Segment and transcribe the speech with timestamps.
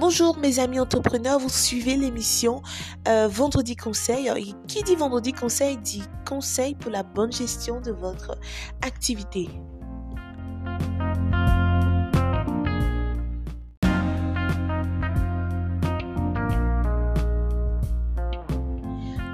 [0.00, 2.62] Bonjour mes amis entrepreneurs, vous suivez l'émission
[3.06, 4.28] euh, Vendredi Conseil.
[4.28, 8.34] Et qui dit Vendredi Conseil dit conseil pour la bonne gestion de votre
[8.80, 9.50] activité.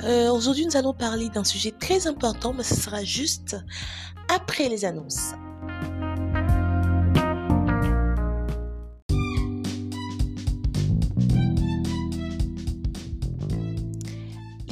[0.02, 3.56] Euh, Aujourd'hui, nous allons parler d'un sujet très important, mais ce sera juste
[4.28, 5.30] après les annonces.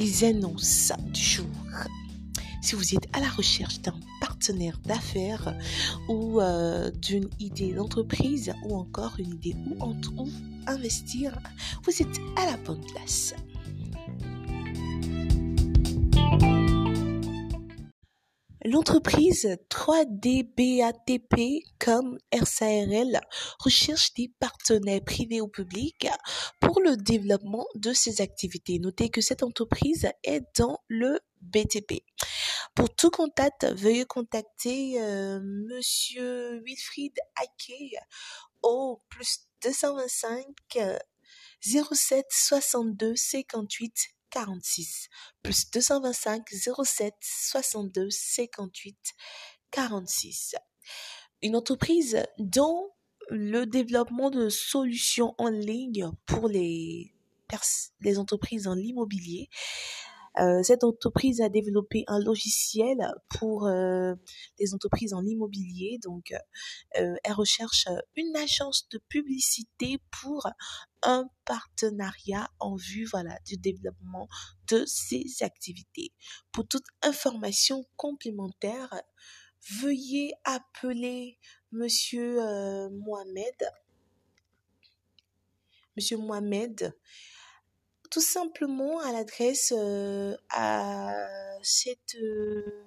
[0.05, 1.47] Les annonces du jour.
[2.61, 5.55] Si vous êtes à la recherche d'un partenaire d'affaires
[6.07, 10.29] ou euh, d'une idée d'entreprise ou encore une idée où, où
[10.67, 11.39] investir,
[11.85, 13.33] vous êtes à la bonne place.
[18.67, 23.21] L'entreprise 3DBATP comme RSARL
[23.59, 26.07] recherche des partenaires privés ou publics
[26.59, 28.79] pour le développement de ses activités.
[28.79, 32.01] Notez que cette entreprise est dans le BTP.
[32.73, 37.93] Pour tout contact, veuillez contacter euh, Monsieur Wilfried Ake
[38.63, 40.43] au plus 225
[41.61, 45.07] 07 62 58 46
[45.41, 46.45] plus 225
[46.83, 48.97] 07 62 58
[49.71, 50.55] 46.
[51.41, 52.91] Une entreprise dont
[53.29, 57.13] le développement de solutions en ligne pour les,
[58.01, 59.49] les entreprises en l'immobilier
[60.39, 62.97] euh, cette entreprise a développé un logiciel
[63.29, 64.15] pour euh,
[64.59, 65.99] les entreprises en immobilier.
[66.03, 66.33] Donc,
[66.97, 70.47] euh, elle recherche une agence de publicité pour
[71.03, 74.27] un partenariat en vue voilà, du développement
[74.67, 76.11] de ses activités.
[76.51, 78.93] Pour toute information complémentaire,
[79.81, 81.37] veuillez appeler
[81.71, 82.39] Monsieur
[82.89, 83.55] Mohamed.
[85.95, 86.93] Monsieur Mohamed
[88.21, 91.13] simplement à l'adresse euh, à
[91.63, 92.85] cette euh,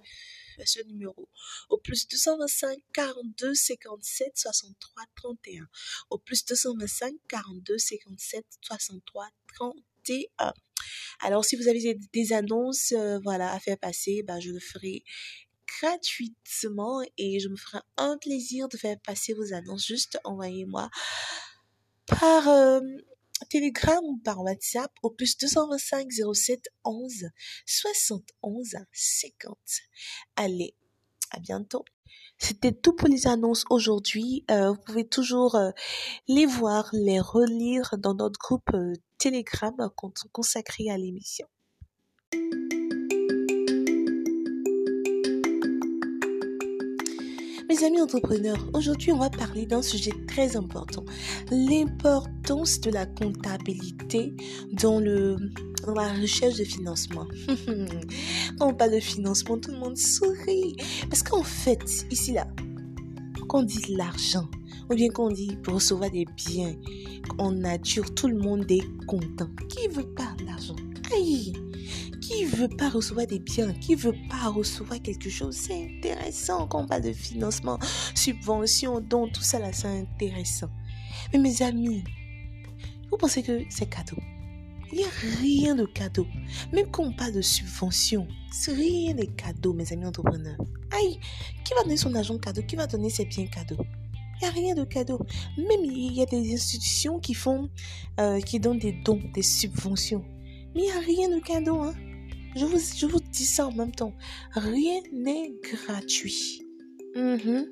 [0.65, 1.29] ce numéro.
[1.71, 5.69] Au plus 225 42 57 63 31
[6.11, 10.53] au plus 225 42 57 63 31
[11.21, 15.05] alors si vous avez des annonces euh, voilà à faire passer ben, je le ferai
[15.81, 19.87] gratuitement et je me ferai un plaisir de faire passer vos annonces.
[19.87, 20.91] Juste envoyez-moi
[22.07, 22.49] par
[23.51, 27.31] Telegram ou par WhatsApp au plus 225 07 11
[27.67, 29.59] 71 50.
[30.37, 30.75] Allez,
[31.31, 31.85] à bientôt.
[32.39, 34.45] C'était tout pour les annonces aujourd'hui.
[34.51, 35.71] Euh, vous pouvez toujours euh,
[36.29, 39.75] les voir, les relire dans notre groupe euh, Telegram
[40.33, 41.47] consacré à l'émission.
[47.69, 51.05] Mes amis entrepreneurs, aujourd'hui on va parler d'un sujet très important,
[51.51, 54.35] l'importance de la comptabilité
[54.73, 55.37] dans, le,
[55.85, 57.27] dans la recherche de financement.
[58.59, 60.77] Quand on parle de financement, tout le monde sourit.
[61.11, 62.47] Parce qu'en fait, ici là,
[63.49, 64.49] quand on dit l'argent,
[64.91, 66.75] ou bien qu'on dit pour recevoir des biens
[67.37, 69.51] en nature, tout le monde est content.
[69.69, 70.77] Qui veut pas l'argent?
[71.15, 71.53] Aïe
[72.39, 76.85] qui veut pas recevoir des biens, qui veut pas recevoir quelque chose, c'est intéressant quand
[76.85, 77.81] on parle de financement,
[78.15, 80.71] subvention, dons, tout ça là, c'est intéressant.
[81.33, 82.05] Mais mes amis,
[83.11, 84.17] vous pensez que c'est cadeau?
[84.93, 85.09] Il n'y a
[85.41, 86.29] rien de cadeau.
[86.73, 90.59] Même quand on parle de subvention, c'est rien de cadeau, mes amis entrepreneurs.
[90.93, 91.19] Aïe,
[91.65, 92.63] qui va donner son argent cadeau?
[92.63, 93.85] Qui va donner ses biens cadeaux?
[94.41, 95.19] Il n'y a rien de cadeau.
[95.57, 97.69] Même il y a des institutions qui font,
[98.21, 100.25] euh, qui donnent des dons, des subventions.
[100.77, 101.95] Mais il n'y a rien de cadeau, hein.
[102.57, 104.15] Je vous, je vous dis ça en même temps.
[104.53, 106.63] Rien n'est gratuit.
[107.17, 107.67] Mhm.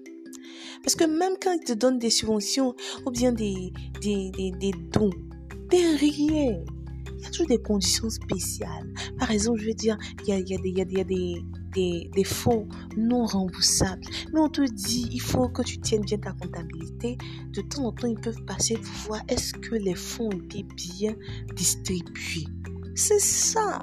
[0.83, 4.73] Parce que même quand ils te donnent des subventions ou bien des, des, des, des
[4.93, 5.11] dons,
[5.73, 6.63] rien.
[7.19, 8.93] Il y a toujours des conditions spéciales.
[9.19, 10.85] Par exemple, je veux dire, il y a, il y a, des, il y a,
[10.85, 11.35] il y a des,
[11.75, 14.03] des, des, fonds non remboursables.
[14.33, 17.17] Mais on te dit, il faut que tu tiennes bien ta comptabilité.
[17.53, 20.65] De temps en temps, ils peuvent passer pour voir est-ce que les fonds ont été
[20.77, 21.15] bien
[21.55, 22.47] distribués.
[22.95, 23.83] C'est ça.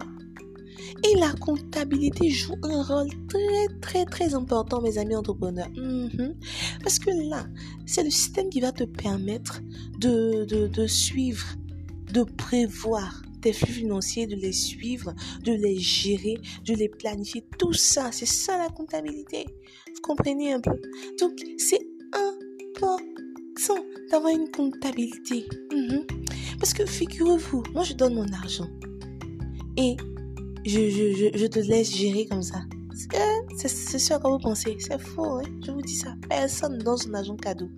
[1.04, 5.70] Et la comptabilité joue un rôle très très très important, mes amis entrepreneurs.
[5.76, 6.36] Mhm.
[6.82, 7.46] Parce que là,
[7.86, 9.62] c'est le système qui va te permettre
[10.00, 11.46] de, de, suivre,
[12.12, 15.14] de prévoir tes flux financiers, de les suivre,
[15.44, 17.46] de les gérer, de les planifier.
[17.58, 19.46] Tout ça, c'est ça la comptabilité.
[19.88, 20.80] Vous comprenez un peu?
[21.20, 25.46] Donc, c'est important d'avoir une comptabilité.
[25.72, 26.06] Mhm.
[26.60, 28.70] Parce que figurez-vous, moi je donne mon argent.
[29.76, 29.98] Et
[30.66, 32.62] je, je, je, te laisse gérer comme ça.
[33.56, 34.78] C'est ce que vous pensez.
[34.80, 35.44] C'est faux, hein.
[35.66, 36.16] je vous dis ça.
[36.30, 37.70] Personne ne donne son argent cadeau.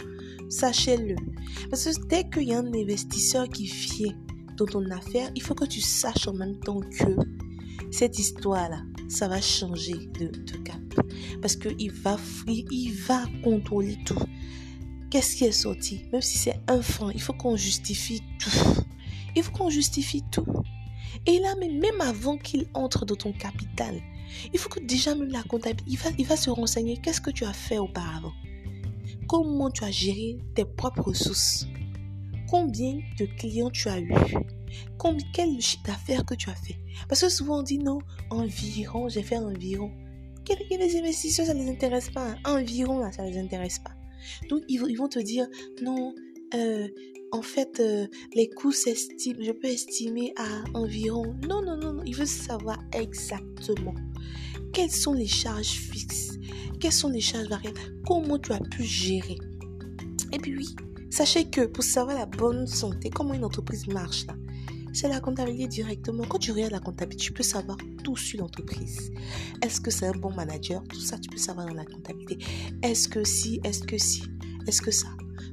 [0.50, 1.16] Sachez-le.
[1.70, 4.14] Parce que dès qu'il y a un investisseur qui vient
[4.58, 7.16] dans ton affaire, il faut que tu saches en même temps que
[7.92, 10.28] cette histoire-là, ça va changer de,
[10.64, 10.80] cap.
[11.42, 12.18] Parce qu'il va,
[13.08, 14.22] va contrôler tout.
[15.10, 16.02] Qu'est-ce qui est sorti?
[16.12, 18.82] Même si c'est un franc, il faut qu'on justifie tout.
[19.36, 20.46] Il faut qu'on justifie tout.
[21.28, 24.00] Et là, même avant qu'il entre dans ton capital,
[24.54, 27.32] il faut que déjà même la comptabilité, il va, il va se renseigner qu'est-ce que
[27.32, 28.34] tu as fait auparavant.
[29.28, 31.68] Comment tu as géré tes propres ressources.
[32.50, 34.14] Combien de clients tu as eu.
[35.34, 36.78] Quel chiffre d'affaires que tu as fait.
[37.08, 38.00] Parce que souvent on dit non,
[38.30, 39.92] environ, j'ai fait environ.
[40.70, 42.32] Les investisseurs, ça ne les intéresse pas.
[42.32, 42.38] Hein.
[42.46, 43.94] Environ, là, ça ne les intéresse pas.
[44.50, 45.48] Donc, ils, ils vont te dire,
[45.82, 46.14] non,
[46.54, 46.88] euh,
[47.32, 51.36] en fait, euh, les coûts s'estiment, je peux estimer à environ.
[51.48, 53.96] Non, non, non, non, il veut savoir exactement
[54.74, 56.38] quelles sont les charges fixes,
[56.80, 59.38] quelles sont les charges variables, comment tu as pu gérer.
[60.34, 60.76] Et puis oui,
[61.10, 64.36] sachez que pour savoir la bonne santé, comment une entreprise marche là,
[64.92, 66.24] c'est la comptabilité directement.
[66.24, 69.12] Quand tu regardes la comptabilité, tu peux savoir tout sur l'entreprise.
[69.62, 70.84] Est-ce que c'est un bon manager?
[70.90, 72.38] Tout ça, tu peux savoir dans la comptabilité.
[72.82, 73.60] Est-ce que si?
[73.64, 74.24] Est-ce que si?
[74.68, 75.08] Est-ce que ça?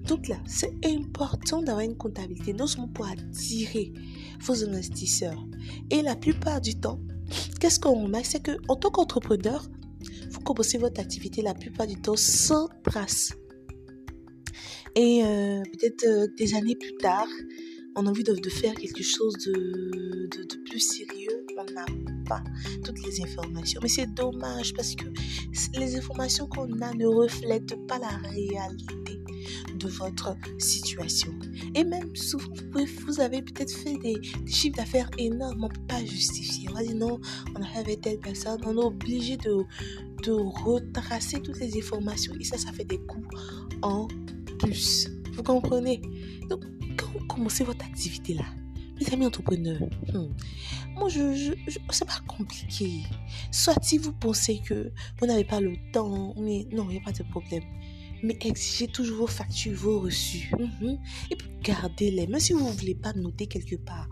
[0.06, 3.92] Donc là, c'est important d'avoir une comptabilité, non seulement pour attirer
[4.40, 5.46] vos investisseurs.
[5.90, 7.00] Et la plupart du temps,
[7.60, 8.26] qu'est-ce qu'on remarque?
[8.26, 9.68] C'est qu'en tant qu'entrepreneur,
[10.30, 13.32] vous commencez votre activité la plupart du temps sans trace.
[14.96, 17.28] Et euh, peut-être euh, des années plus tard,
[17.94, 21.46] on a envie de, faire quelque chose de, de plus sérieux.
[21.58, 21.86] On n'a
[22.26, 22.42] pas
[22.84, 23.80] toutes les informations.
[23.82, 25.04] Mais c'est dommage parce que
[25.78, 29.01] les informations qu'on a ne reflètent pas la réalité
[29.74, 31.32] de votre situation.
[31.74, 32.52] Et même souvent,
[33.06, 36.68] vous, avez peut-être fait des, chiffres d'affaires énormes, pas justifier.
[36.70, 37.20] On va dire non,
[37.56, 39.64] on a fait avec telle personne, on est obligé de,
[40.24, 42.34] de retracer toutes les informations.
[42.40, 43.26] Et ça, ça fait des coûts
[43.82, 44.08] en
[44.58, 45.08] plus.
[45.32, 46.00] Vous comprenez?
[46.48, 46.64] Donc,
[46.96, 48.44] quand vous commencez votre activité là,
[49.00, 49.80] mes amis entrepreneurs,
[50.12, 50.28] hmm,
[50.94, 53.02] moi, je, je, c'est pas compliqué.
[53.50, 57.04] Soit si vous pensez que vous n'avez pas le temps, mais non, il n'y a
[57.04, 57.62] pas de problème
[58.22, 60.50] mais exigez toujours vos factures, vos reçus.
[60.58, 60.98] Mhm.
[61.30, 62.26] Et puis gardez-les.
[62.26, 64.08] Même si vous ne voulez pas noter quelque part,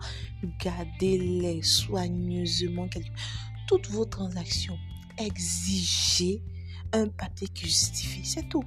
[0.59, 2.87] gardez-les soigneusement.
[2.87, 3.09] Quelque...
[3.67, 4.77] Toutes vos transactions,
[5.17, 6.43] exigez
[6.93, 8.25] un papier qui justifie.
[8.25, 8.63] C'est tout.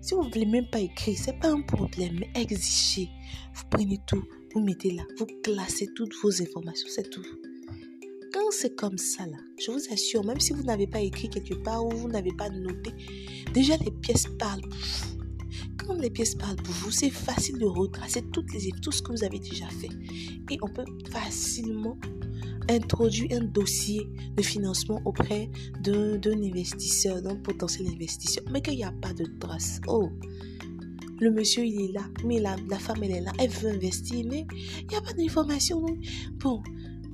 [0.00, 3.08] Si vous ne voulez même pas écrire, ce n'est pas un problème, mais exigez.
[3.54, 4.22] Vous prenez tout,
[4.54, 7.24] vous mettez là, vous classez toutes vos informations, c'est tout
[8.32, 11.54] quand c'est comme ça, là, je vous assure, même si vous n'avez pas écrit quelque
[11.54, 12.90] part ou vous n'avez pas noté,
[13.52, 15.16] déjà les pièces parlent pour vous.
[15.78, 19.12] Quand les pièces parlent pour vous, c'est facile de retracer toutes les, tout ce que
[19.12, 19.90] vous avez déjà fait.
[20.50, 21.96] Et on peut facilement
[22.68, 25.48] introduire un dossier de financement auprès
[25.82, 29.80] d'un investisseur, d'un potentiel investisseur, mais qu'il n'y a pas de trace.
[29.86, 30.10] Oh,
[31.20, 34.26] le monsieur il est là, mais la, la femme elle est là, elle veut investir,
[34.28, 34.46] mais
[34.80, 35.84] il n'y a pas d'information.
[36.38, 36.62] Bon,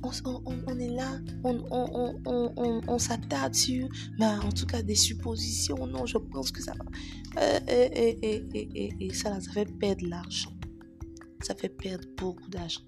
[0.03, 5.87] on, est là, on, s'attarde sur, bah, en tout cas, des suppositions.
[5.87, 7.61] Non, je pense que ça va.
[7.67, 10.53] et, ça, ça fait perdre l'argent.
[11.41, 12.81] Ça fait perdre beaucoup d'argent.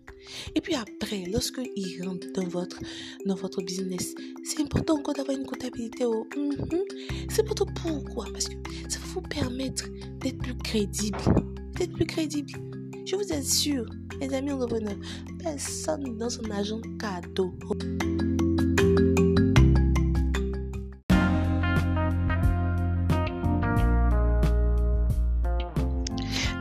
[0.55, 2.79] Et puis après, lorsque il rentre dans votre,
[3.25, 6.05] dans votre business, c'est important encore d'avoir une comptabilité.
[6.05, 6.27] Oh,
[7.29, 8.25] C'est important pourquoi?
[8.31, 8.55] Parce que
[8.89, 9.87] ça va vous permettre
[10.19, 11.17] d'être plus crédible.
[11.77, 12.51] D'être plus crédible.
[13.05, 13.85] Je vous assure,
[14.19, 14.97] les amis entrepreneurs,
[15.39, 17.53] personne dans son agent cadeau.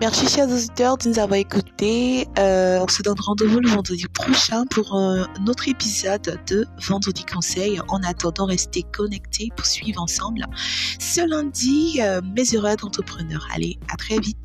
[0.01, 2.29] Merci chers auditeurs de nous avoir écoutés.
[2.39, 7.81] Euh, on se donne rendez-vous le vendredi prochain pour un autre épisode de Vendredi Conseil.
[7.89, 10.45] En attendant, restez connectés pour suivre ensemble
[10.99, 13.49] ce lundi euh, mes heureux d'entrepreneurs.
[13.55, 14.37] Allez, à très vite.